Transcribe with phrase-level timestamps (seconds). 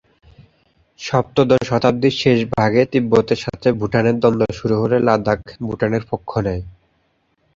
[0.99, 6.63] সপ্তদশ শতাব্দীর শেষ ভাগে তিব্বতের সাথে ভুটানের দ্বন্দ্ব শুরু হলে লাদাখ ভুটানের পক্ষ নেয়।